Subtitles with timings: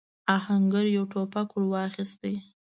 [0.35, 2.21] آهنګر يو ټوپک ور واخيست.